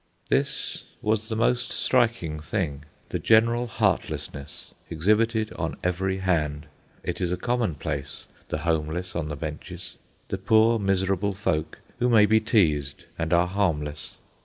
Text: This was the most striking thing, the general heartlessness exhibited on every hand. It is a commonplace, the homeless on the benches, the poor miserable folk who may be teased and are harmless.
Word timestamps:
This 0.29 0.85
was 0.99 1.29
the 1.29 1.35
most 1.35 1.71
striking 1.71 2.39
thing, 2.39 2.85
the 3.09 3.19
general 3.19 3.67
heartlessness 3.67 4.73
exhibited 4.89 5.53
on 5.53 5.77
every 5.83 6.17
hand. 6.17 6.65
It 7.03 7.21
is 7.21 7.31
a 7.31 7.37
commonplace, 7.37 8.25
the 8.49 8.57
homeless 8.65 9.15
on 9.15 9.29
the 9.29 9.35
benches, 9.35 9.97
the 10.29 10.39
poor 10.39 10.79
miserable 10.79 11.35
folk 11.35 11.77
who 11.99 12.09
may 12.09 12.25
be 12.25 12.39
teased 12.39 13.05
and 13.19 13.31
are 13.31 13.45
harmless. 13.47 14.17